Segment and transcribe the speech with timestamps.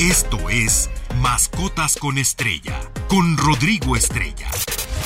[0.00, 4.48] Esto es Mascotas con Estrella, con Rodrigo Estrella.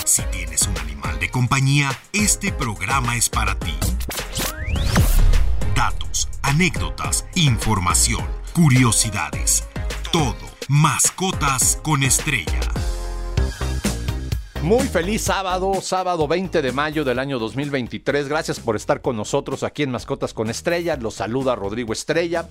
[0.05, 3.75] Si tienes un animal de compañía, este programa es para ti.
[5.75, 9.65] Datos, anécdotas, información, curiosidades.
[10.13, 10.37] Todo.
[10.69, 12.61] Mascotas con Estrella.
[14.63, 18.29] Muy feliz sábado, sábado 20 de mayo del año 2023.
[18.29, 20.97] Gracias por estar con nosotros aquí en Mascotas con Estrella.
[20.97, 22.49] Los saluda Rodrigo Estrella.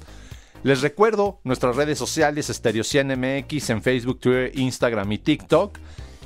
[0.64, 5.78] Les recuerdo nuestras redes sociales Stereo MX en Facebook, Twitter, Instagram y TikTok.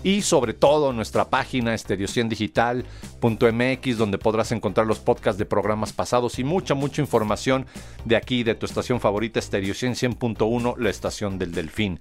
[0.03, 6.43] Y sobre todo nuestra página estereociendigital.mx donde podrás encontrar los podcasts de programas pasados y
[6.43, 7.65] mucha, mucha información
[8.05, 11.97] de aquí, de tu estación favorita, Stereo 100.1, la estación del Delfín.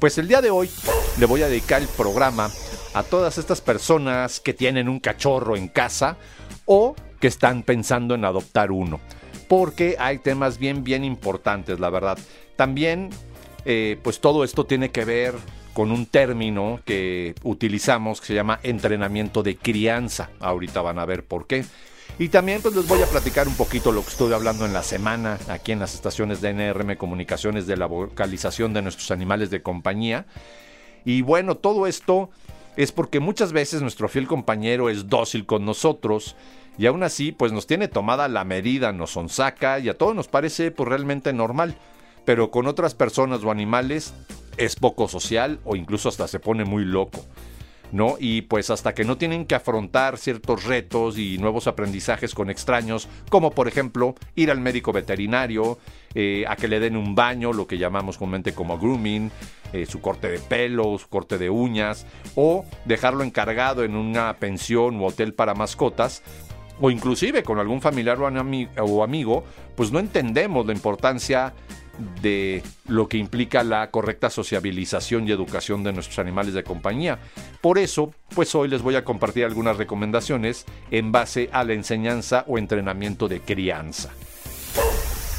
[0.00, 0.68] Pues el día de hoy
[1.20, 2.50] le voy a dedicar el programa
[2.92, 6.16] a todas estas personas que tienen un cachorro en casa
[6.66, 8.98] o que están pensando en adoptar uno
[9.48, 12.18] porque hay temas bien, bien importantes, la verdad.
[12.56, 13.10] También,
[13.64, 15.34] eh, pues todo esto tiene que ver
[15.72, 20.30] con un término que utilizamos que se llama entrenamiento de crianza.
[20.40, 21.64] Ahorita van a ver por qué.
[22.18, 24.82] Y también pues les voy a platicar un poquito lo que estuve hablando en la
[24.82, 29.62] semana aquí en las estaciones de NRM Comunicaciones de la vocalización de nuestros animales de
[29.62, 30.26] compañía.
[31.04, 32.30] Y bueno, todo esto
[32.76, 36.34] es porque muchas veces nuestro fiel compañero es dócil con nosotros
[36.78, 40.28] y aún así pues nos tiene tomada la medida, nos sonsaca y a todos nos
[40.28, 41.76] parece pues realmente normal,
[42.24, 44.14] pero con otras personas o animales
[44.56, 47.24] es poco social o incluso hasta se pone muy loco.
[47.90, 48.16] ¿no?
[48.18, 53.08] Y pues hasta que no tienen que afrontar ciertos retos y nuevos aprendizajes con extraños,
[53.30, 55.78] como por ejemplo ir al médico veterinario,
[56.14, 59.30] eh, a que le den un baño, lo que llamamos comúnmente como grooming,
[59.72, 65.00] eh, su corte de pelo, su corte de uñas, o dejarlo encargado en una pensión
[65.00, 66.22] u hotel para mascotas,
[66.80, 69.44] o inclusive con algún familiar o, amigo,
[69.76, 71.54] pues no entendemos la importancia
[72.22, 77.18] de lo que implica la correcta sociabilización y educación de nuestros animales de compañía.
[77.60, 82.44] Por eso, pues hoy les voy a compartir algunas recomendaciones en base a la enseñanza
[82.46, 84.10] o entrenamiento de crianza.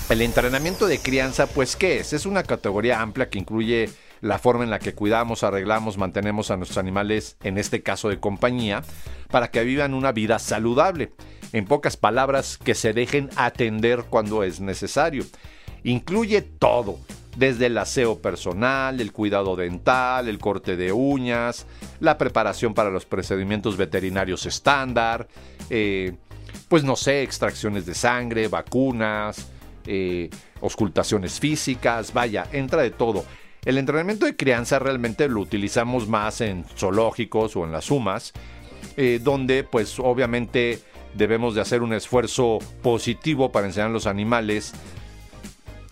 [0.10, 2.14] El entrenamiento de crianza, pues, ¿qué es?
[2.14, 3.90] Es una categoría amplia que incluye
[4.22, 8.20] la forma en la que cuidamos, arreglamos, mantenemos a nuestros animales, en este caso de
[8.20, 8.84] compañía,
[9.30, 11.12] para que vivan una vida saludable.
[11.52, 15.26] En pocas palabras, que se dejen atender cuando es necesario.
[15.84, 17.00] Incluye todo,
[17.36, 21.66] desde el aseo personal, el cuidado dental, el corte de uñas,
[22.00, 25.28] la preparación para los procedimientos veterinarios estándar,
[25.70, 26.16] eh,
[26.68, 29.48] pues no sé, extracciones de sangre, vacunas,
[29.86, 30.30] eh,
[30.62, 33.26] auscultaciones físicas, vaya, entra de todo.
[33.66, 38.34] El entrenamiento de crianza realmente lo utilizamos más en zoológicos o en las sumas,
[38.98, 40.80] eh, donde pues obviamente
[41.14, 44.74] debemos de hacer un esfuerzo positivo para enseñar a los animales,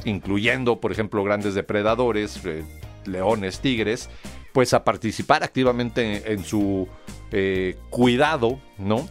[0.05, 2.63] incluyendo por ejemplo grandes depredadores, eh,
[3.05, 4.09] leones, tigres,
[4.53, 6.87] pues a participar activamente en, su
[7.31, 9.07] eh, cuidado, ¿no?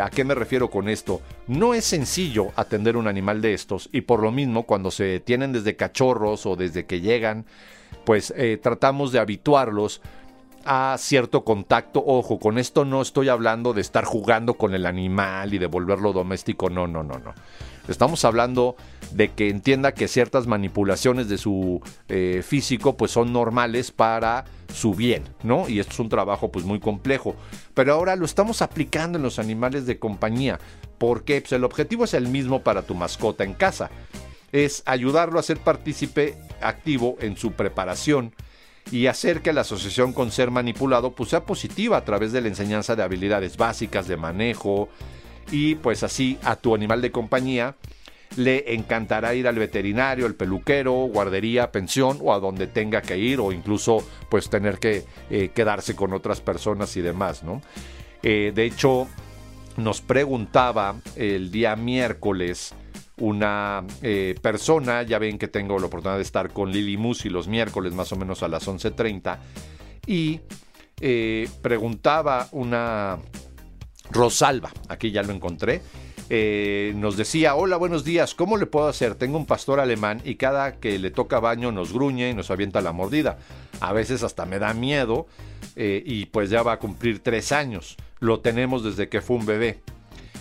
[0.00, 1.20] ¿A qué me refiero con esto?
[1.46, 5.52] No es sencillo atender un animal de estos y por lo mismo cuando se tienen
[5.52, 7.44] desde cachorros o desde que llegan,
[8.04, 10.00] pues eh, tratamos de habituarlos
[10.68, 12.04] a cierto contacto.
[12.06, 16.12] Ojo, con esto no estoy hablando de estar jugando con el animal y de volverlo
[16.12, 17.34] doméstico, no, no, no, no.
[17.88, 18.76] Estamos hablando
[19.12, 24.94] de que entienda que ciertas manipulaciones de su eh, físico pues son normales para su
[24.94, 25.66] bien, ¿no?
[25.70, 27.34] Y esto es un trabajo pues muy complejo.
[27.72, 30.60] Pero ahora lo estamos aplicando en los animales de compañía.
[30.98, 33.90] porque Pues el objetivo es el mismo para tu mascota en casa
[34.52, 38.32] es ayudarlo a ser partícipe activo en su preparación
[38.90, 42.48] y hacer que la asociación con ser manipulado pues, sea positiva a través de la
[42.48, 44.88] enseñanza de habilidades básicas de manejo
[45.50, 47.76] y pues así a tu animal de compañía
[48.36, 53.40] le encantará ir al veterinario, al peluquero, guardería, pensión o a donde tenga que ir
[53.40, 57.62] o incluso pues tener que eh, quedarse con otras personas y demás, ¿no?
[58.22, 59.08] Eh, de hecho,
[59.76, 62.74] nos preguntaba el día miércoles
[63.20, 67.48] una eh, persona, ya ven que tengo la oportunidad de estar con Lili Musi los
[67.48, 69.38] miércoles más o menos a las 11.30,
[70.06, 70.40] y
[71.00, 73.18] eh, preguntaba una
[74.10, 75.82] Rosalba, aquí ya lo encontré,
[76.30, 79.14] eh, nos decía, hola, buenos días, ¿cómo le puedo hacer?
[79.14, 82.82] Tengo un pastor alemán y cada que le toca baño nos gruñe y nos avienta
[82.82, 83.38] la mordida.
[83.80, 85.26] A veces hasta me da miedo
[85.74, 87.96] y pues ya va a cumplir tres años.
[88.20, 89.80] Lo tenemos desde que fue un bebé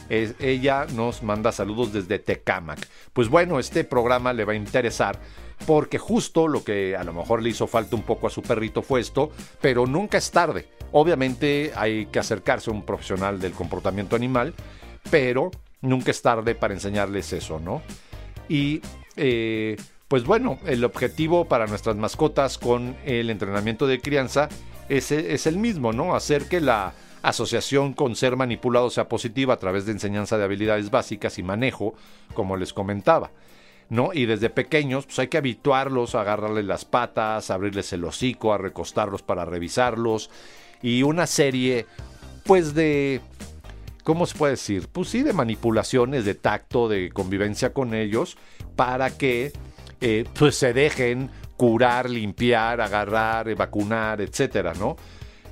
[0.10, 2.88] ella nos manda saludos desde Tecamac.
[3.14, 5.20] Pues bueno, este programa le va a interesar
[5.66, 8.82] porque justo lo que a lo mejor le hizo falta un poco a su perrito
[8.82, 9.32] fue esto,
[9.62, 10.68] pero nunca es tarde.
[10.92, 14.54] Obviamente hay que acercarse a un profesional del comportamiento animal,
[15.10, 15.52] pero
[15.82, 17.82] nunca es tarde para enseñarles eso, ¿no?
[18.48, 18.82] Y
[19.16, 19.76] eh,
[20.08, 24.48] pues bueno, el objetivo para nuestras mascotas con el entrenamiento de crianza
[24.88, 26.16] es, es el mismo, ¿no?
[26.16, 30.92] Hacer que la asociación con ser manipulado sea positiva a través de enseñanza de habilidades
[30.92, 31.96] básicas y manejo,
[32.34, 33.32] como les comentaba.
[33.90, 34.10] ¿No?
[34.14, 38.54] Y desde pequeños, pues hay que habituarlos a agarrarles las patas, a abrirles el hocico,
[38.54, 40.30] a recostarlos para revisarlos.
[40.82, 41.86] Y una serie,
[42.44, 43.22] pues de.
[44.04, 44.90] ¿Cómo se puede decir?
[44.92, 48.38] Pues sí, de manipulaciones, de tacto, de convivencia con ellos,
[48.76, 49.54] para que
[50.02, 54.96] eh, pues se dejen curar, limpiar, agarrar, vacunar, etcétera, ¿no?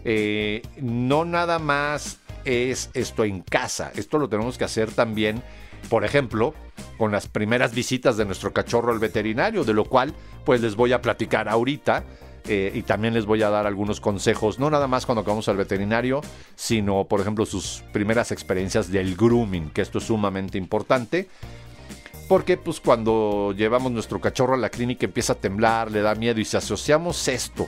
[0.07, 5.41] Eh, no nada más es esto en casa, esto lo tenemos que hacer también,
[5.89, 6.53] por ejemplo,
[6.99, 10.13] con las primeras visitas de nuestro cachorro al veterinario, de lo cual
[10.45, 12.03] pues les voy a platicar ahorita.
[12.47, 15.57] Eh, y también les voy a dar algunos consejos, no nada más cuando vamos al
[15.57, 16.21] veterinario,
[16.55, 21.27] sino por ejemplo sus primeras experiencias del grooming, que esto es sumamente importante.
[22.27, 26.39] Porque pues cuando llevamos nuestro cachorro a la clínica empieza a temblar, le da miedo
[26.39, 27.67] y si asociamos esto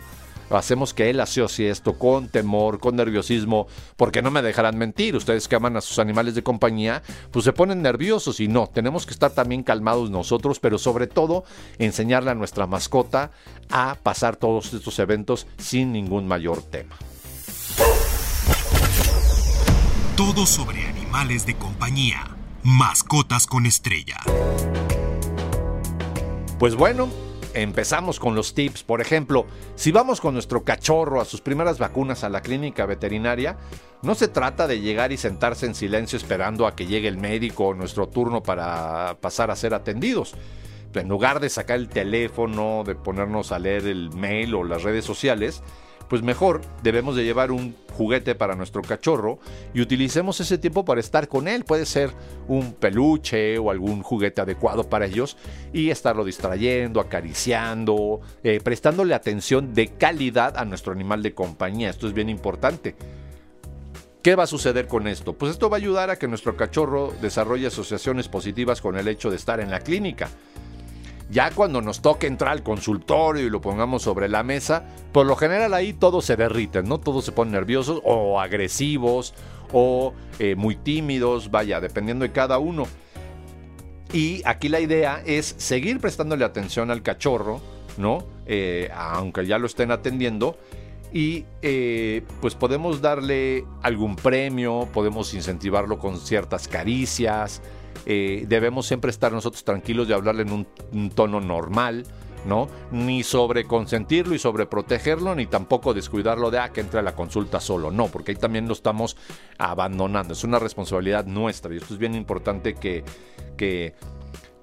[0.50, 5.48] hacemos que él asocie esto con temor, con nerviosismo, porque no me dejarán mentir, ustedes
[5.48, 9.14] que aman a sus animales de compañía, pues se ponen nerviosos y no, tenemos que
[9.14, 11.44] estar también calmados nosotros, pero sobre todo
[11.78, 13.32] enseñarle a nuestra mascota
[13.70, 16.96] a pasar todos estos eventos sin ningún mayor tema.
[20.16, 24.18] Todo sobre animales de compañía, mascotas con estrella.
[26.58, 27.08] Pues bueno,
[27.62, 28.84] empezamos con los tips.
[28.84, 29.46] Por ejemplo,
[29.76, 33.58] si vamos con nuestro cachorro a sus primeras vacunas a la clínica veterinaria,
[34.02, 37.68] no se trata de llegar y sentarse en silencio esperando a que llegue el médico
[37.68, 40.36] o nuestro turno para pasar a ser atendidos.
[40.94, 45.06] En lugar de sacar el teléfono, de ponernos a leer el mail o las redes
[45.06, 45.62] sociales,
[46.10, 49.40] pues mejor debemos de llevar un juguete para nuestro cachorro
[49.74, 51.66] y utilicemos ese tiempo para estar con él.
[51.66, 52.12] Puede ser
[52.48, 55.38] un peluche o algún juguete adecuado para ellos
[55.74, 61.90] y estarlo distrayendo, acariciando, eh, prestándole atención de calidad a nuestro animal de compañía.
[61.90, 62.96] Esto es bien importante.
[64.22, 65.34] ¿Qué va a suceder con esto?
[65.34, 69.30] Pues esto va a ayudar a que nuestro cachorro desarrolle asociaciones positivas con el hecho
[69.30, 70.30] de estar en la clínica.
[71.30, 75.36] Ya cuando nos toque entrar al consultorio y lo pongamos sobre la mesa, por lo
[75.36, 77.00] general ahí todos se derriten, ¿no?
[77.00, 79.34] Todos se ponen nerviosos o agresivos
[79.74, 82.86] o eh, muy tímidos, vaya, dependiendo de cada uno.
[84.14, 87.60] Y aquí la idea es seguir prestándole atención al cachorro,
[87.98, 88.26] ¿no?
[88.46, 90.58] Eh, aunque ya lo estén atendiendo.
[91.12, 97.62] Y eh, pues podemos darle algún premio, podemos incentivarlo con ciertas caricias,
[98.06, 100.52] eh, debemos siempre estar nosotros tranquilos y hablarle en
[100.92, 102.06] un, tono normal,
[102.46, 102.68] ¿no?
[102.92, 107.16] Ni sobre consentirlo y sobre protegerlo, ni tampoco descuidarlo de, ah, que entre a la
[107.16, 109.18] consulta solo, no, porque ahí también lo estamos
[109.58, 113.04] abandonando, es una responsabilidad nuestra y esto es bien importante que,
[113.58, 113.96] que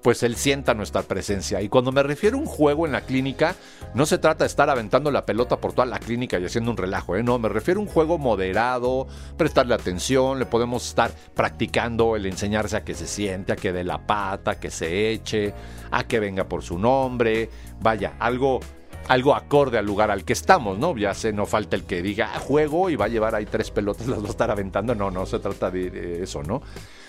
[0.05, 1.63] pues él sienta nuestra presencia.
[1.63, 3.55] Y cuando me refiero a un juego en la clínica,
[3.95, 6.77] no se trata de estar aventando la pelota por toda la clínica y haciendo un
[6.77, 7.23] relajo, ¿eh?
[7.23, 12.77] no, me refiero a un juego moderado, prestarle atención, le podemos estar practicando el enseñarse
[12.77, 15.55] a que se siente, a que dé la pata, que se eche,
[15.89, 17.49] a que venga por su nombre,
[17.81, 18.59] vaya, algo
[19.07, 20.95] algo acorde al lugar al que estamos, ¿no?
[20.95, 23.71] Ya sé, no falta el que diga ah, juego y va a llevar ahí tres
[23.71, 24.93] pelotas, las va a estar aventando.
[24.93, 26.61] No, no se trata de eso, ¿no?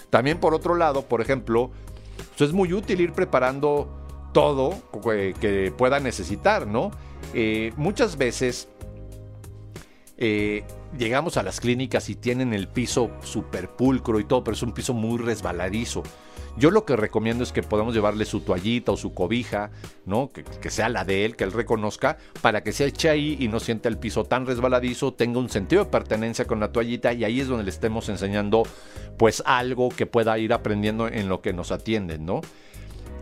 [0.09, 1.73] También por otro lado, por ejemplo,
[2.39, 3.89] es muy útil ir preparando
[4.33, 6.91] todo que pueda necesitar, ¿no?
[7.33, 8.69] Eh, muchas veces
[10.19, 10.65] eh,
[10.99, 14.73] llegamos a las clínicas y tienen el piso súper pulcro y todo, pero es un
[14.73, 16.03] piso muy resbaladizo.
[16.57, 19.71] Yo lo que recomiendo es que podamos llevarle su toallita o su cobija,
[20.07, 20.31] ¿no?
[20.31, 23.61] Que, sea la de él, que él reconozca, para que se eche ahí y no
[23.61, 27.41] sienta el piso tan resbaladizo, tenga un sentido de pertenencia con la toallita y ahí
[27.41, 28.63] es donde le estemos enseñando
[29.19, 32.41] pues algo que pueda ir aprendiendo en lo que nos atienden, ¿no?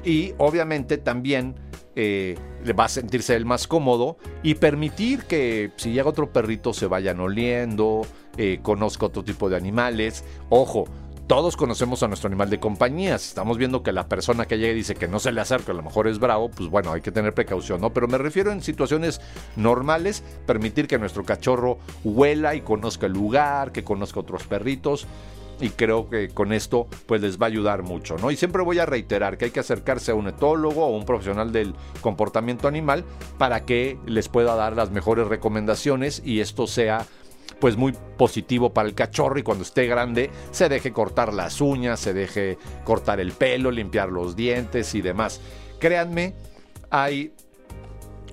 [0.04, 1.54] Y obviamente también
[1.96, 6.72] eh, le va a sentirse el más cómodo y permitir que si llega otro perrito
[6.72, 8.02] se vayan oliendo,
[8.36, 10.24] eh, conozca otro tipo de animales.
[10.48, 10.86] Ojo,
[11.26, 13.18] todos conocemos a nuestro animal de compañía.
[13.18, 15.72] Si estamos viendo que la persona que llega y dice que no se le acerca,
[15.72, 17.94] a lo mejor es bravo, pues bueno, hay que tener precaución, ¿no?
[17.94, 19.20] Pero me refiero en situaciones
[19.56, 25.06] normales, permitir que nuestro cachorro huela y conozca el lugar, que conozca otros perritos
[25.60, 28.30] y creo que con esto pues les va a ayudar mucho, ¿no?
[28.30, 31.52] Y siempre voy a reiterar que hay que acercarse a un etólogo o un profesional
[31.52, 33.04] del comportamiento animal
[33.38, 37.06] para que les pueda dar las mejores recomendaciones y esto sea
[37.60, 42.00] pues muy positivo para el cachorro y cuando esté grande se deje cortar las uñas,
[42.00, 45.40] se deje cortar el pelo, limpiar los dientes y demás.
[45.78, 46.34] Créanme,
[46.90, 47.32] hay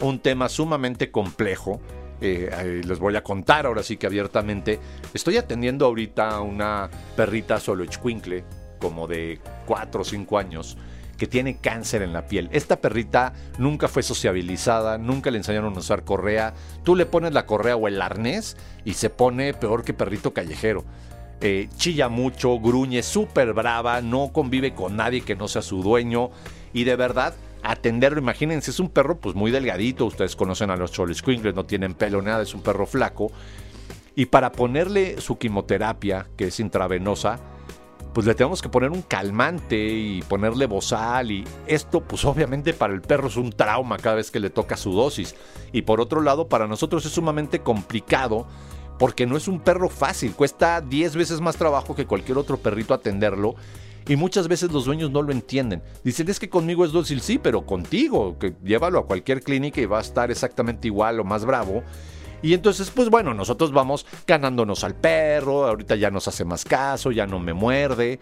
[0.01, 1.79] un tema sumamente complejo
[2.21, 4.79] eh, les voy a contar ahora sí que abiertamente.
[5.13, 7.83] Estoy atendiendo ahorita a una perrita solo
[8.79, 10.77] como de 4 o 5 años,
[11.21, 12.49] que tiene cáncer en la piel.
[12.51, 16.55] Esta perrita nunca fue sociabilizada, nunca le enseñaron a usar correa.
[16.83, 20.83] Tú le pones la correa o el arnés y se pone peor que perrito callejero.
[21.39, 26.31] Eh, chilla mucho, gruñe, súper brava, no convive con nadie que no sea su dueño.
[26.73, 30.89] Y de verdad, atenderlo, imagínense, es un perro pues muy delgadito, ustedes conocen a los
[31.13, 33.31] Squinkles, no tienen pelo, nada, es un perro flaco.
[34.15, 37.39] Y para ponerle su quimioterapia, que es intravenosa,
[38.13, 42.93] pues le tenemos que poner un calmante y ponerle bozal y esto pues obviamente para
[42.93, 45.35] el perro es un trauma cada vez que le toca su dosis
[45.71, 48.47] y por otro lado para nosotros es sumamente complicado
[48.99, 52.93] porque no es un perro fácil, cuesta 10 veces más trabajo que cualquier otro perrito
[52.93, 53.55] atenderlo
[54.07, 55.83] y muchas veces los dueños no lo entienden.
[56.03, 59.85] Dicen, es que conmigo es dócil, sí, pero contigo, que llévalo a cualquier clínica y
[59.85, 61.83] va a estar exactamente igual o más bravo.
[62.41, 67.11] Y entonces, pues bueno, nosotros vamos ganándonos al perro, ahorita ya nos hace más caso,
[67.11, 68.19] ya no me muerde,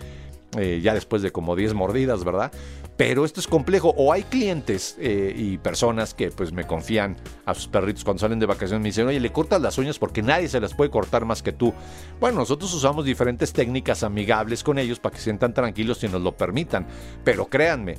[0.57, 2.51] eh, ya después de como 10 mordidas, ¿verdad?
[2.97, 3.93] Pero esto es complejo.
[3.95, 8.39] O hay clientes eh, y personas que pues me confían a sus perritos cuando salen
[8.39, 8.81] de vacaciones.
[8.81, 11.53] Me dicen, oye, le cortas las uñas porque nadie se las puede cortar más que
[11.53, 11.73] tú.
[12.19, 16.21] Bueno, nosotros usamos diferentes técnicas amigables con ellos para que se sientan tranquilos y nos
[16.21, 16.87] lo permitan.
[17.23, 17.97] Pero créanme,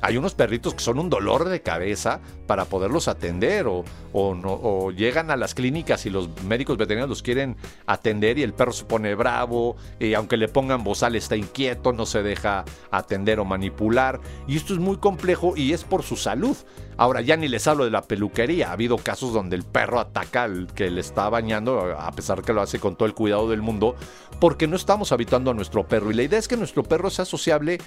[0.00, 5.30] hay unos perritos que son un dolor de cabeza para poderlos atender o, o, llegan
[5.30, 9.14] a las clínicas y los médicos veterinarios los quieren atender y el perro se pone
[9.14, 14.20] bravo y aunque le pongan bozal está inquieto, no se deja atender o manipular.
[14.46, 16.56] Y esto es muy complejo y es por su salud.
[16.96, 20.44] Ahora ya ni les hablo de la peluquería, ha habido casos donde el perro ataca
[20.44, 23.62] al que le está bañando a pesar que lo hace con todo el cuidado del
[23.62, 23.94] mundo
[24.40, 26.10] porque no estamos habituando a nuestro perro.
[26.10, 27.78] Y la idea es que nuestro perro sea sociable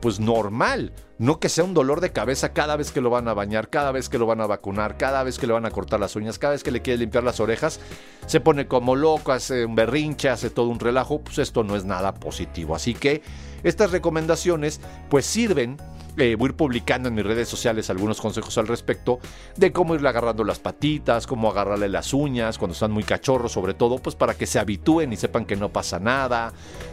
[0.00, 3.34] pues normal, no que sea un dolor de cabeza cada vez que lo van a
[3.34, 5.98] bañar, cada vez que lo van a vacunar, cada vez que le van a cortar
[6.00, 7.80] las uñas, cada vez que le quiere limpiar las orejas,
[8.26, 11.84] se pone como loco, hace un berrinche, hace todo un relajo, pues esto no es
[11.84, 12.74] nada positivo.
[12.74, 13.22] Así que
[13.62, 15.78] estas recomendaciones pues sirven
[16.18, 19.18] eh, voy a ir publicando en mis redes sociales algunos consejos al respecto
[19.56, 23.74] de cómo irle agarrando las patitas, cómo agarrarle las uñas cuando están muy cachorros, sobre
[23.74, 26.52] todo, pues para que se habitúen y sepan que no pasa nada,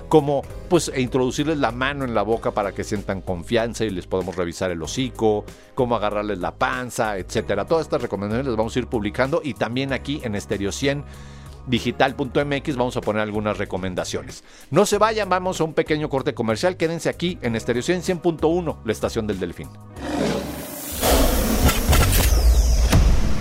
[0.09, 4.07] cómo pues e introducirles la mano en la boca para que sientan confianza y les
[4.07, 7.65] podemos revisar el hocico, cómo agarrarles la panza, etcétera.
[7.65, 11.03] Todas estas recomendaciones las vamos a ir publicando y también aquí en Estereo 100
[11.67, 14.43] digital.mx vamos a poner algunas recomendaciones.
[14.71, 16.77] No se vayan, vamos a un pequeño corte comercial.
[16.77, 19.69] Quédense aquí en Estereo 100.1, la estación del Delfín.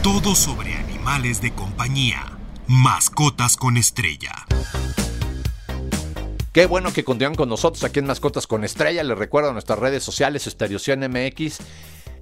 [0.03, 2.39] Todo sobre animales de compañía.
[2.67, 4.33] Mascotas con estrella.
[6.53, 9.03] Qué bueno que continúan con nosotros aquí en Mascotas con Estrella.
[9.03, 11.59] Les recuerdo nuestras redes sociales, Estereo MX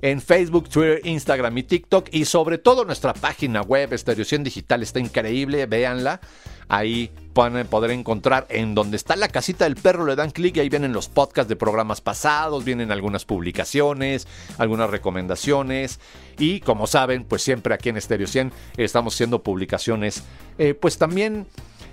[0.03, 2.09] en Facebook, Twitter, Instagram y TikTok.
[2.11, 6.21] Y sobre todo nuestra página web Estereocien Digital está increíble, véanla.
[6.69, 10.61] Ahí pueden poder encontrar en donde está la casita del perro, le dan clic y
[10.61, 14.27] ahí vienen los podcasts de programas pasados, vienen algunas publicaciones,
[14.59, 16.01] algunas recomendaciones.
[16.39, 20.25] Y como saben, pues siempre aquí en Estereo 100 estamos haciendo publicaciones
[20.59, 21.47] eh, pues también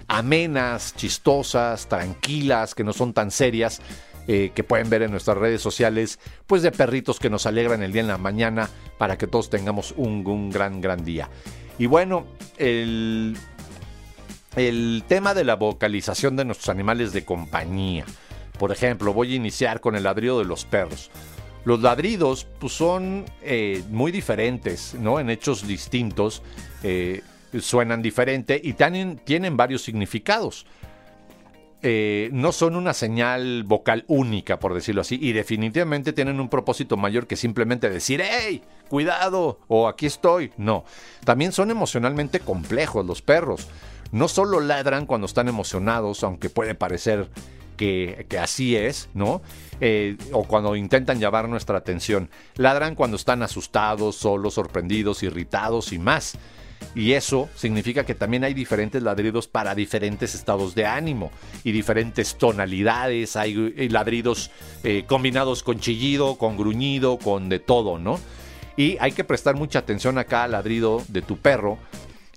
[0.07, 3.81] amenas, chistosas, tranquilas, que no son tan serias
[4.31, 7.91] eh, que pueden ver en nuestras redes sociales, pues de perritos que nos alegran el
[7.91, 8.69] día en la mañana
[9.00, 11.31] para que todos tengamos un, gran, gran día.
[11.79, 12.27] Y bueno,
[12.59, 13.36] el,
[14.55, 18.05] el tema de la vocalización de nuestros animales de compañía.
[18.59, 21.09] Por ejemplo, voy a iniciar con el ladrido de los perros.
[21.65, 25.19] Los ladridos pues, son eh, muy diferentes, ¿no?
[25.19, 26.43] En hechos distintos,
[26.83, 27.24] eh,
[27.59, 30.67] suenan diferente y tienen varios significados.
[31.81, 36.98] Eh, no son una señal vocal única, por decirlo así, y definitivamente tienen un propósito
[36.98, 38.63] mayor que simplemente decir, ¡hey!
[38.89, 39.59] ¡Cuidado!
[39.67, 40.51] o aquí estoy.
[40.57, 40.83] No,
[41.24, 43.67] también son emocionalmente complejos los perros.
[44.12, 47.29] No solo ladran cuando están emocionados, aunque puede parecer
[47.79, 49.41] que, así es, ¿no?
[49.79, 52.29] Eh, o cuando intentan llamar nuestra atención.
[52.55, 56.38] Ladran cuando están asustados, solos, sorprendidos, irritados y más.
[56.95, 61.31] Y eso significa que también hay diferentes ladridos para diferentes estados de ánimo
[61.63, 63.36] y diferentes tonalidades.
[63.36, 64.51] Hay eh, ladridos
[64.83, 68.19] eh, combinados con chillido, con gruñido, con de todo, ¿no?
[68.75, 71.77] Y hay que prestar mucha atención acá al ladrido de tu perro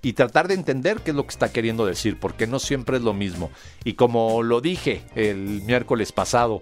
[0.03, 3.03] y tratar de entender qué es lo que está queriendo decir, porque no siempre es
[3.03, 3.51] lo mismo.
[3.85, 6.61] Y como lo dije el miércoles pasado,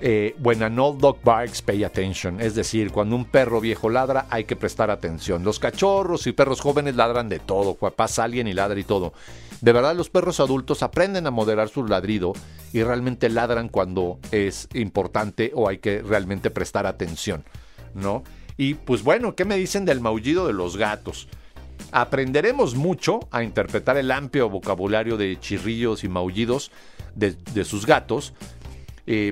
[0.00, 2.40] eh, when an old dog barks, pay attention.
[2.40, 5.44] Es decir, cuando un perro viejo ladra, hay que prestar atención.
[5.44, 7.74] Los cachorros y perros jóvenes ladran de todo.
[7.74, 9.12] Pasa alguien y ladra y todo.
[9.60, 12.32] De verdad, los perros adultos aprenden a moderar su ladrido
[12.72, 17.44] y realmente ladran cuando es importante o hay que realmente prestar atención,
[17.94, 18.22] ¿no?
[18.56, 21.28] Y pues bueno, ¿qué me dicen del maullido de los gatos?
[21.90, 26.70] Aprenderemos mucho a interpretar el amplio vocabulario de chirrillos y maullidos
[27.14, 28.34] de sus gatos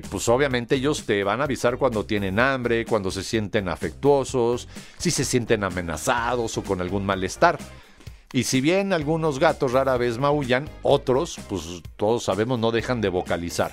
[0.09, 5.11] pues obviamente ellos te van a avisar cuando tienen hambre, cuando se sienten afectuosos, si
[5.11, 7.59] se sienten amenazados o con algún malestar.
[8.33, 13.09] Y si bien algunos gatos rara vez maullan, otros, pues todos sabemos, no dejan de
[13.09, 13.71] vocalizar.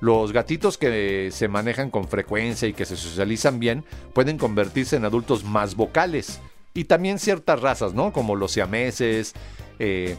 [0.00, 5.04] Los gatitos que se manejan con frecuencia y que se socializan bien pueden convertirse en
[5.04, 6.40] adultos más vocales.
[6.74, 8.12] Y también ciertas razas, ¿no?
[8.12, 9.34] Como los siameses,
[9.78, 10.16] eh,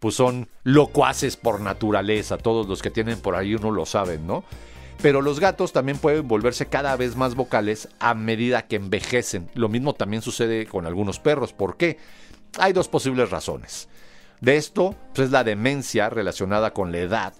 [0.00, 2.38] pues son locuaces por naturaleza.
[2.38, 4.44] Todos los que tienen por ahí uno lo saben, ¿no?
[5.00, 9.48] Pero los gatos también pueden volverse cada vez más vocales a medida que envejecen.
[9.54, 11.52] Lo mismo también sucede con algunos perros.
[11.52, 11.98] ¿Por qué?
[12.58, 13.88] Hay dos posibles razones.
[14.40, 17.34] De esto pues, es la demencia relacionada con la edad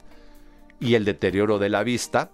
[0.81, 2.31] y el deterioro de la vista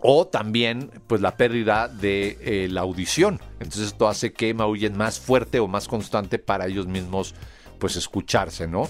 [0.00, 3.40] o también pues la pérdida de eh, la audición.
[3.60, 7.34] Entonces esto hace que maullen más fuerte o más constante para ellos mismos
[7.78, 8.88] pues escucharse, ¿no?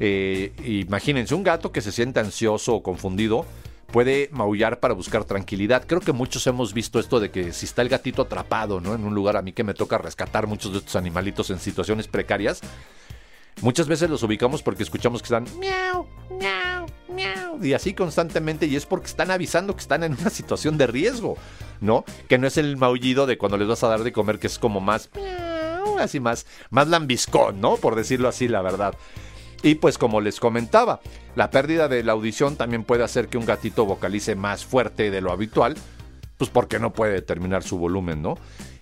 [0.00, 3.46] Eh, imagínense un gato que se siente ansioso o confundido
[3.92, 5.84] puede maullar para buscar tranquilidad.
[5.86, 8.94] Creo que muchos hemos visto esto de que si está el gatito atrapado, ¿no?
[8.94, 12.08] En un lugar a mí que me toca rescatar muchos de estos animalitos en situaciones
[12.08, 12.60] precarias,
[13.60, 18.74] muchas veces los ubicamos porque escuchamos que están miau, miau, miau, y así constantemente, y
[18.74, 21.36] es porque están avisando que están en una situación de riesgo,
[21.80, 22.04] ¿no?
[22.28, 24.58] Que no es el maullido de cuando les vas a dar de comer, que es
[24.58, 27.76] como más miau, así más, más lambiscón, ¿no?
[27.76, 28.94] Por decirlo así, la verdad.
[29.62, 31.00] Y pues como les comentaba,
[31.36, 35.20] la pérdida de la audición también puede hacer que un gatito vocalice más fuerte de
[35.20, 35.76] lo habitual,
[36.36, 38.36] pues porque no puede determinar su volumen, ¿no?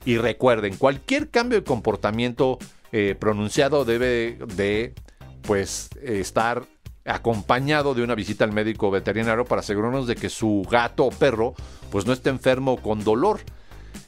[0.07, 2.59] Y recuerden, cualquier cambio de comportamiento
[2.93, 4.95] eh, pronunciado debe de,
[5.43, 6.65] pues, estar
[7.05, 11.55] acompañado de una visita al médico veterinario para asegurarnos de que su gato o perro,
[11.91, 13.41] pues, no esté enfermo con dolor.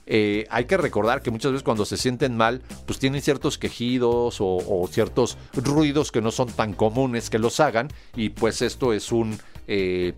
[0.06, 4.38] Eh, hay que recordar que muchas veces cuando se sienten mal, pues tienen ciertos quejidos
[4.40, 9.12] o, ciertos ruidos que no son tan comunes que los hagan y pues esto es
[9.12, 10.14] un, eh,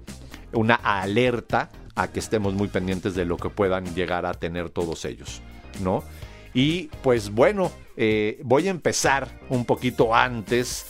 [0.52, 5.04] una alerta a que estemos muy pendientes de lo que puedan llegar a tener todos
[5.04, 5.42] ellos,
[5.80, 6.02] ¿no?
[6.54, 10.87] Y pues bueno, eh, voy a empezar un poquito antes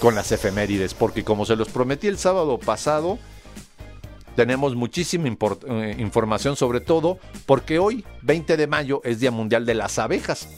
[0.00, 3.18] con las efemérides, porque como se los prometí el sábado pasado,
[4.36, 9.74] tenemos muchísima eh, información sobre todo porque hoy, 20 de mayo, es Día Mundial de
[9.74, 10.48] las Abejas.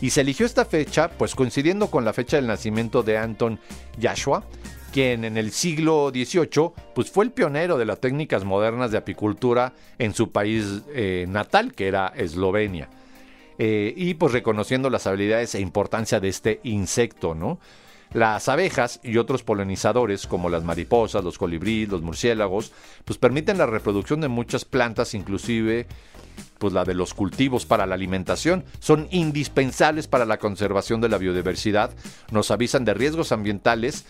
[0.00, 3.58] Y se eligió esta fecha, pues coincidiendo con la fecha del nacimiento de Anton
[3.98, 4.44] Yashua,
[4.92, 9.72] quien en el siglo XVIII pues fue el pionero de las técnicas modernas de apicultura
[9.98, 12.90] en su país eh, natal, que era Eslovenia.
[13.58, 17.58] Eh, y pues reconociendo las habilidades e importancia de este insecto, ¿no?
[18.12, 22.72] Las abejas y otros polinizadores, como las mariposas, los colibríes, los murciélagos,
[23.04, 25.86] pues permiten la reproducción de muchas plantas, inclusive
[26.58, 31.18] pues la de los cultivos para la alimentación, son indispensables para la conservación de la
[31.18, 31.90] biodiversidad,
[32.30, 34.06] nos avisan de riesgos ambientales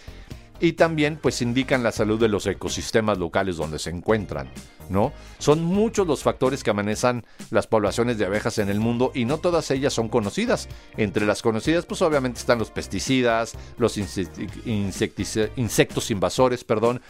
[0.61, 4.49] y también pues indican la salud de los ecosistemas locales donde se encuentran,
[4.89, 5.13] ¿no?
[5.39, 9.39] Son muchos los factores que amenazan las poblaciones de abejas en el mundo y no
[9.39, 10.69] todas ellas son conocidas.
[10.97, 17.01] Entre las conocidas pues obviamente están los pesticidas, los insectos invasores, perdón,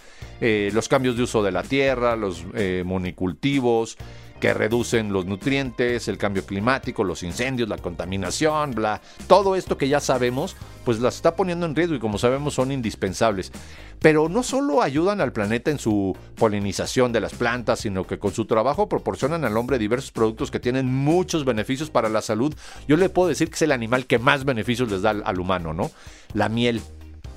[0.41, 3.97] eh, los cambios de uso de la tierra, los eh, monicultivos,
[4.41, 9.01] que reducen los nutrientes, el cambio climático, los incendios, la contaminación, bla.
[9.27, 12.73] Todo esto que ya sabemos, pues las está poniendo en riesgo y como sabemos son
[12.73, 13.53] indispensables.
[14.01, 18.33] Pero no solo ayudan al planeta en su polinización de las plantas, sino que con
[18.33, 22.55] su trabajo proporcionan al hombre diversos productos que tienen muchos beneficios para la salud.
[22.87, 25.73] Yo le puedo decir que es el animal que más beneficios les da al, humano,
[25.73, 25.91] ¿no?
[26.35, 26.83] La miel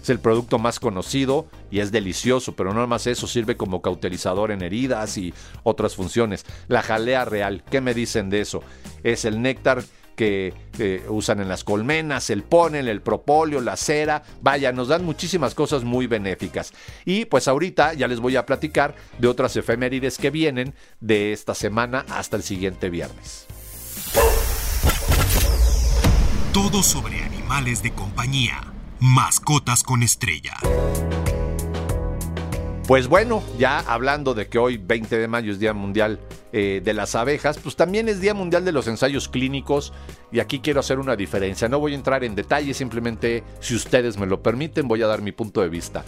[0.09, 4.49] es el producto más conocido y es delicioso, pero no más eso, sirve como cauterizador
[4.51, 6.45] en heridas y otras funciones.
[6.67, 8.63] La jalea real, ¿qué me dicen de eso?
[9.03, 9.83] Es el néctar
[10.15, 15.05] que eh, usan en las colmenas, el ponen, el propóleo, la cera, vaya, nos dan
[15.05, 16.73] muchísimas cosas muy benéficas.
[17.05, 21.53] Y pues ahorita ya les voy a platicar de otras efemérides que vienen de esta
[21.53, 23.45] semana hasta el siguiente viernes.
[26.51, 28.68] Todo sobre animales de compañía.
[29.01, 30.57] Mascotas con estrella.
[32.85, 36.19] Pues bueno, ya hablando de que hoy 20 de mayo es Día Mundial
[36.51, 39.93] eh, de las Abejas, pues también es Día Mundial de los Ensayos Clínicos
[40.33, 41.69] y aquí quiero hacer una diferencia.
[41.69, 45.21] No voy a entrar en detalle, simplemente si ustedes me lo permiten voy a dar
[45.21, 46.03] mi punto de vista.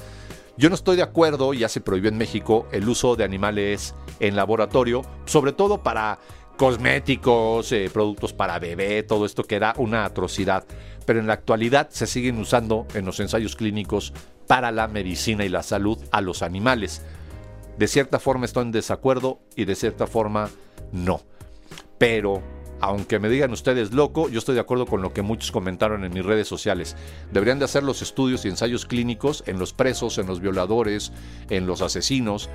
[0.58, 4.36] Yo no estoy de acuerdo, ya se prohibió en México, el uso de animales en
[4.36, 6.20] laboratorio, sobre todo para
[6.58, 10.66] cosméticos, eh, productos para bebé, todo esto que era una atrocidad
[11.06, 14.14] pero en la actualidad se siguen usando en los ensayos clínicos
[14.48, 17.02] para la medicina y la salud a los animales.
[17.78, 20.50] De cierta forma estoy en desacuerdo y de cierta forma
[20.92, 21.22] no.
[21.98, 22.42] Pero
[22.82, 26.14] aunque me digan ustedes loco, yo estoy de acuerdo con lo que muchos comentaron en
[26.14, 26.96] mis redes sociales.
[27.32, 31.12] Deberían de hacer los estudios y ensayos clínicos en los presos, en los violadores,
[31.50, 32.50] en los asesinos,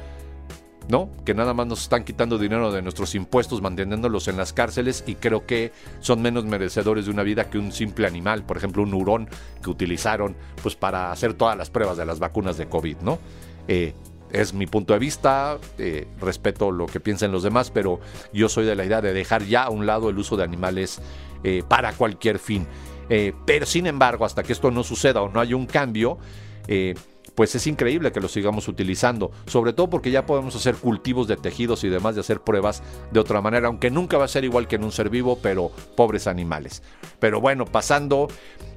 [0.89, 1.11] ¿no?
[1.25, 5.17] Que nada más nos están quitando dinero de nuestros impuestos, manteniéndolos en las cárceles y
[5.17, 8.95] creo que son menos merecedores de una vida que un simple animal, por ejemplo, un
[8.95, 9.29] hurón
[9.63, 13.19] que utilizaron pues para hacer todas las pruebas de las vacunas de COVID, ¿no?
[13.69, 13.95] Eh,
[14.31, 18.01] es mi punto de vista, eh, respeto lo que piensen los demás, pero
[18.33, 21.01] yo soy de la idea de dejar ya a un lado el uso de animales
[21.43, 22.67] eh, para cualquier fin.
[23.47, 26.19] Pero sin embargo, hasta que esto no suceda o no haya un cambio,
[27.37, 31.37] pues es increíble que lo sigamos utilizando, sobre todo porque ya podemos hacer cultivos de
[31.37, 34.67] tejidos y demás de hacer pruebas de otra manera, aunque nunca va a ser igual
[34.67, 36.83] que en un ser vivo, pero pobres animales.
[37.21, 38.29] Pero bueno, pasando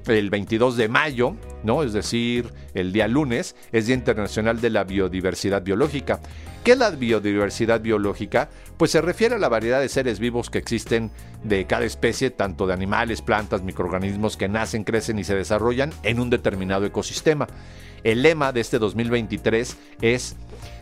[0.06, 1.82] el 22 de mayo, ¿no?
[1.82, 6.20] Es decir, el día lunes, es Día Internacional de la Biodiversidad Biológica.
[6.64, 8.50] ¿Qué es la biodiversidad biológica?
[8.76, 11.10] Pues se refiere a la variedad de seres vivos que existen
[11.42, 16.20] de cada especie, tanto de animales, plantas, microorganismos que nacen, crecen y se desarrollan en
[16.20, 17.46] un determinado ecosistema.
[18.04, 20.36] El lema de este 2023 es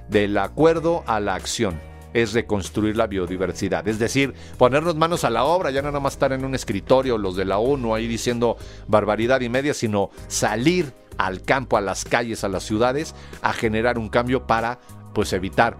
[0.08, 3.86] del acuerdo a la acción es reconstruir la biodiversidad.
[3.88, 7.18] Es decir, ponernos manos a la obra, ya no nada más estar en un escritorio,
[7.18, 12.04] los de la ONU ahí diciendo barbaridad y media, sino salir al campo, a las
[12.04, 14.78] calles, a las ciudades, a generar un cambio para
[15.14, 15.76] pues evitar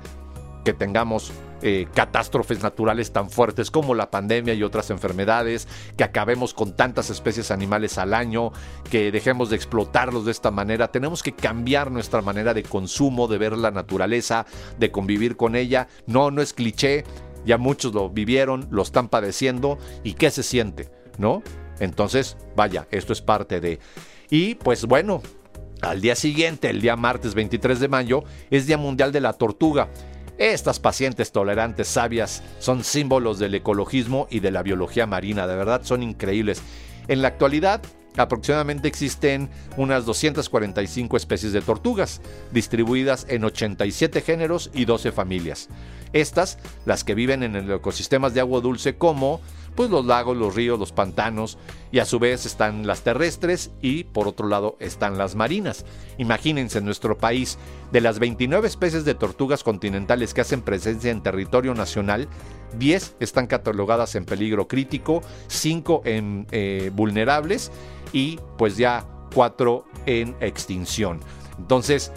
[0.64, 6.54] que tengamos eh, catástrofes naturales tan fuertes como la pandemia y otras enfermedades, que acabemos
[6.54, 8.52] con tantas especies animales al año,
[8.90, 10.92] que dejemos de explotarlos de esta manera.
[10.92, 14.46] Tenemos que cambiar nuestra manera de consumo, de ver la naturaleza,
[14.78, 15.88] de convivir con ella.
[16.06, 17.04] No, no es cliché,
[17.44, 21.42] ya muchos lo vivieron, lo están padeciendo y qué se siente, ¿no?
[21.80, 23.78] Entonces, vaya, esto es parte de...
[24.30, 25.22] Y pues bueno,
[25.80, 29.88] al día siguiente, el día martes 23 de mayo, es Día Mundial de la Tortuga.
[30.38, 35.80] Estas pacientes tolerantes, sabias, son símbolos del ecologismo y de la biología marina, de verdad
[35.82, 36.62] son increíbles.
[37.08, 37.82] En la actualidad,
[38.16, 42.20] aproximadamente existen unas 245 especies de tortugas,
[42.52, 45.68] distribuidas en 87 géneros y 12 familias.
[46.12, 49.40] Estas, las que viven en el ecosistemas de agua dulce como
[49.78, 51.56] pues los lagos, los ríos, los pantanos
[51.92, 55.84] y a su vez están las terrestres y por otro lado están las marinas.
[56.18, 57.58] Imagínense en nuestro país,
[57.92, 62.26] de las 29 especies de tortugas continentales que hacen presencia en territorio nacional,
[62.76, 67.70] 10 están catalogadas en peligro crítico, 5 en eh, vulnerables
[68.12, 71.20] y pues ya 4 en extinción.
[71.56, 72.10] Entonces,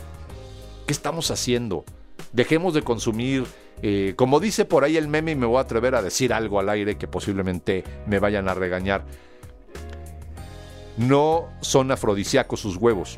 [0.88, 1.86] ¿qué estamos haciendo?
[2.34, 3.46] Dejemos de consumir
[3.82, 6.60] eh, como dice por ahí el meme, y me voy a atrever a decir algo
[6.60, 9.06] al aire que posiblemente me vayan a regañar.
[10.98, 13.18] No son afrodisíacos sus huevos.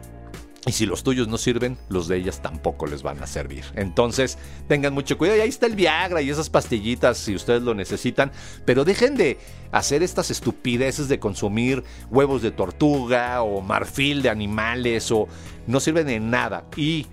[0.66, 3.66] Y si los tuyos no sirven, los de ellas tampoco les van a servir.
[3.76, 4.38] Entonces,
[4.70, 5.38] tengan mucho cuidado.
[5.38, 8.32] Y ahí está el Viagra y esas pastillitas si ustedes lo necesitan.
[8.64, 9.38] Pero dejen de
[9.74, 15.28] hacer estas estupideces de consumir huevos de tortuga o marfil de animales o
[15.68, 16.64] no sirven de nada.
[16.78, 17.08] Y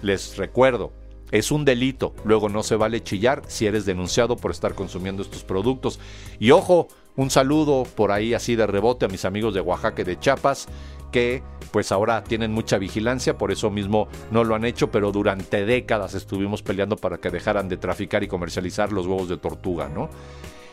[0.00, 0.90] les recuerdo,
[1.34, 2.14] es un delito.
[2.24, 5.98] Luego no se vale chillar si eres denunciado por estar consumiendo estos productos.
[6.38, 10.04] Y ojo, un saludo por ahí así de rebote a mis amigos de Oaxaca y
[10.04, 10.68] de Chiapas
[11.10, 11.42] que
[11.72, 16.14] pues ahora tienen mucha vigilancia, por eso mismo no lo han hecho, pero durante décadas
[16.14, 20.10] estuvimos peleando para que dejaran de traficar y comercializar los huevos de tortuga, ¿no?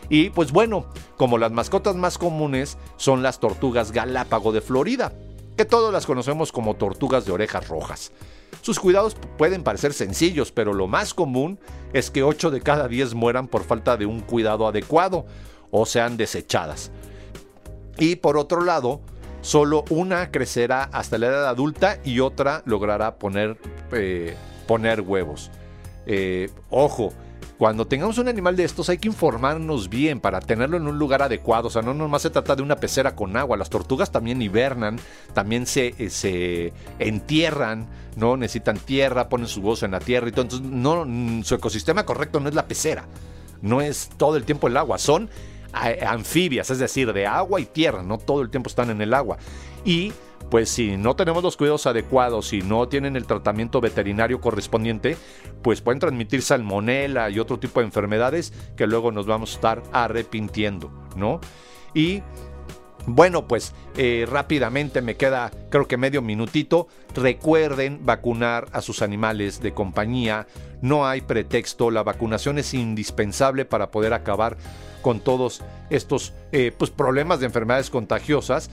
[0.09, 0.85] Y pues bueno,
[1.17, 5.11] como las mascotas más comunes son las tortugas galápago de Florida,
[5.61, 8.11] que todos las conocemos como tortugas de orejas rojas.
[8.61, 11.59] Sus cuidados pueden parecer sencillos, pero lo más común
[11.93, 15.27] es que 8 de cada 10 mueran por falta de un cuidado adecuado
[15.69, 16.89] o sean desechadas.
[17.99, 19.01] Y por otro lado,
[19.41, 23.59] solo una crecerá hasta la edad adulta y otra logrará poner,
[23.91, 25.51] eh, poner huevos.
[26.07, 27.13] Eh, ojo,
[27.61, 31.21] cuando tengamos un animal de estos hay que informarnos bien para tenerlo en un lugar
[31.21, 31.67] adecuado.
[31.67, 33.55] O sea, no nomás se trata de una pecera con agua.
[33.55, 34.99] Las tortugas también hibernan,
[35.35, 38.35] también se, eh, se entierran, ¿no?
[38.35, 40.41] Necesitan tierra, ponen sus huevos en la tierra y todo.
[40.41, 43.05] Entonces, no, mm, su ecosistema correcto no es la pecera.
[43.61, 44.97] No es todo el tiempo el agua.
[44.97, 45.29] Son
[45.85, 48.01] eh, anfibias, es decir, de agua y tierra.
[48.01, 49.37] No todo el tiempo están en el agua.
[49.85, 50.13] Y
[50.51, 55.15] pues si no tenemos los cuidados adecuados, y no tienen el tratamiento veterinario correspondiente,
[55.63, 59.83] pues pueden transmitir salmonela y otro tipo de enfermedades que luego nos vamos a estar
[59.93, 61.39] arrepintiendo, ¿no?
[61.93, 62.21] Y
[63.07, 66.87] bueno, pues eh, rápidamente me queda creo que medio minutito.
[67.15, 70.47] Recuerden vacunar a sus animales de compañía.
[70.81, 74.57] No hay pretexto, la vacunación es indispensable para poder acabar
[75.01, 78.69] con todos estos eh, pues, problemas de enfermedades contagiosas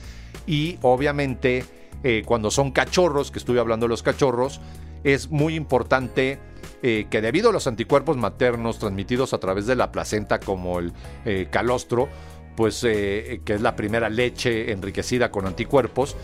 [0.47, 1.65] y obviamente
[2.03, 4.61] eh, cuando son cachorros, que estuve hablando de los cachorros,
[5.03, 6.39] es muy importante
[6.81, 10.93] eh, que debido a los anticuerpos maternos transmitidos a través de la placenta como el
[11.49, 12.09] calostro,
[12.55, 16.17] pues que es la primera leche enriquecida con anticuerpos,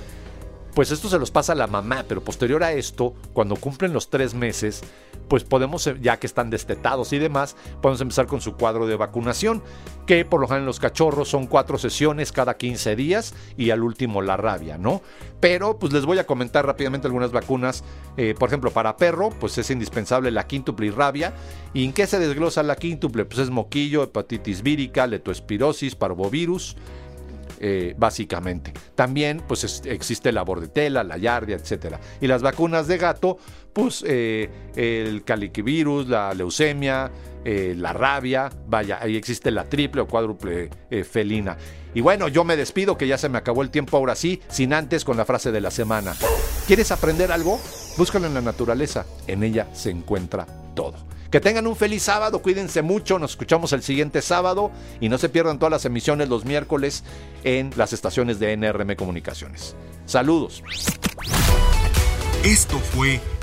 [0.76, 4.10] pues esto se los pasa a la mamá, pero posterior a esto, cuando cumplen los
[4.10, 4.84] tres meses,
[5.28, 8.96] pues podemos, eh, ya que están destetados y demás, podemos empezar con su cuadro de
[8.96, 9.64] vacunación,
[10.06, 13.84] que por lo general en los cachorros son cuatro sesiones cada 15 días y al
[13.84, 15.02] último la rabia, ¿no?
[15.40, 17.84] Pero pues les voy a comentar rápidamente algunas vacunas,
[18.18, 21.34] eh, por ejemplo, para perro, pues es indispensable la quíntuple y rabia.
[21.74, 23.26] ¿Y en qué se desglosa la quíntuple?
[23.26, 26.78] Pues es moquillo, hepatitis vírica, letoespirosis, parvovirus,
[27.60, 28.74] eh, básicamente.
[28.96, 32.00] También pues existe la bordetela, la yardia, etcétera.
[32.20, 33.38] Y las vacunas de gato,
[33.76, 37.12] pues eh, el caliquivirus, la leucemia,
[37.44, 40.70] eh, la rabia, vaya, ahí existe la triple o cuádruple
[41.04, 41.58] felina.
[41.94, 44.72] Y bueno, yo me despido, que ya se me acabó el tiempo ahora sí, sin
[44.72, 46.16] antes con la frase de la semana.
[46.68, 47.60] ¿Quieres aprender algo?
[47.98, 50.96] Búscalo en la naturaleza, en ella se encuentra todo.
[51.30, 55.28] Que tengan un feliz sábado, cuídense mucho, nos escuchamos el siguiente sábado y no se
[55.28, 57.04] pierdan todas las emisiones los miércoles
[57.44, 59.76] en las estaciones de NRM Comunicaciones.
[60.06, 60.64] Saludos.
[62.46, 63.20] Esto fue